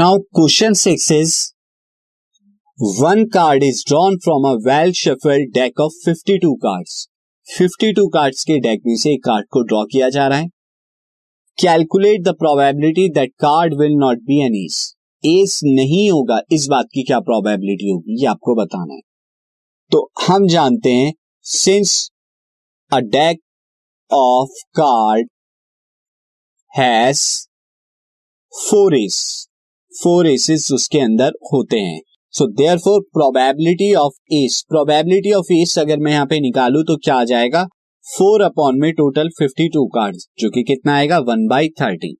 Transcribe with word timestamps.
Now 0.00 0.18
question 0.18 0.72
six 0.72 1.10
is 1.12 1.32
one 2.78 3.24
card 3.24 3.62
is 3.62 3.82
drawn 3.88 4.16
from 4.16 4.44
a 4.48 4.52
well 4.66 4.92
shuffled 4.92 5.42
deck 5.54 5.80
of 5.80 5.92
52 6.04 6.52
cards 6.62 6.94
52 7.46 8.06
cards 8.14 8.44
के 8.44 8.58
deck 8.58 8.82
में 8.86 8.94
से 8.96 9.12
एक 9.14 9.20
card 9.24 9.46
को 9.50 9.62
draw 9.62 9.82
किया 9.84 10.08
जा 10.08 10.26
रहा 10.28 10.38
है। 10.38 10.48
Calculate 11.58 12.22
the 12.22 12.34
probability 12.34 13.08
that 13.08 13.32
card 13.40 13.74
will 13.80 13.96
not 13.96 14.22
be 14.22 14.40
an 14.44 14.54
ace 14.54 14.78
ace 15.24 15.58
नहीं 15.64 16.10
होगा, 16.10 16.40
इस 16.52 16.66
बात 16.70 16.86
की 16.94 17.02
क्या 17.02 17.20
प्रोबेबिलिटी 17.20 17.90
होगी, 17.90 18.20
ये 18.20 18.26
आपको 18.26 18.54
बताना 18.54 18.94
है। 18.94 19.00
तो 19.92 20.10
हम 20.28 20.46
जानते 20.46 20.92
हैं 20.92 21.12
since 21.46 22.10
a 22.92 23.00
deck 23.18 23.42
of 24.10 24.64
card 24.80 25.28
has 26.72 27.28
four 28.54 28.96
ace 28.96 29.46
four 29.92 30.26
aces 30.26 30.68
उसके 30.72 30.98
अंदर 31.00 31.32
होते 31.52 31.78
हैं 31.78 32.00
so 32.34 32.46
there 32.52 32.78
four 32.78 33.00
probability 33.12 33.92
of 33.94 34.34
ace 34.34 34.62
probability 34.68 35.32
of 35.32 35.52
ace 35.52 35.78
अगर 35.78 35.98
मैं 35.98 36.12
यहाँ 36.12 36.26
पे 36.26 36.38
निकालू 36.40 36.82
तो 36.82 36.96
क्या 36.96 37.14
आ 37.14 37.24
जाएगा 37.24 37.64
फोर 38.06 38.42
अपॉन 38.42 38.78
में 38.80 38.92
टोटल 38.92 39.28
फिफ्टी 39.38 39.68
टू 39.68 39.84
कार्ड 39.94 40.16
जो 40.40 40.50
कि 40.50 40.62
कितना 40.62 40.94
आएगा 40.94 41.18
one 41.24 41.46
by 41.48 41.68
thirty 41.80 42.14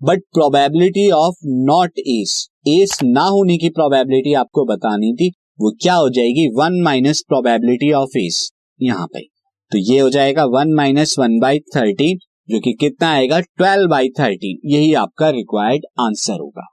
but 0.00 0.22
probability 0.34 1.08
of 1.12 1.36
not 1.64 1.98
ace 2.08 2.36
ace 2.68 2.98
ना 3.04 3.24
होने 3.28 3.56
की 3.58 3.68
प्रोबेबिलिटी 3.70 4.34
आपको 4.34 4.64
बतानी 4.66 5.12
थी 5.14 5.30
वो 5.60 5.70
क्या 5.82 5.94
हो 5.94 6.08
जाएगी 6.10 6.46
one 6.56 6.80
minus 6.82 7.24
probability 7.28 7.92
of 7.94 8.18
ace 8.18 8.46
यहाँ 8.80 9.06
पे 9.06 9.26
तो 9.72 9.78
ये 9.84 9.98
हो 9.98 10.10
जाएगा 10.10 10.44
one 10.50 10.74
minus 10.74 11.18
one 11.18 11.38
by 11.40 11.58
thirty 11.76 12.14
जो 12.48 12.60
कि 12.60 12.72
कितना 12.80 13.10
आएगा 13.10 13.40
ट्वेल्व 13.42 13.90
बाई 13.90 14.08
थर्टी 14.18 14.58
यही 14.66 14.94
आपका 15.00 15.30
रिक्वायर्ड 15.32 15.86
आंसर 16.00 16.40
होगा 16.40 16.72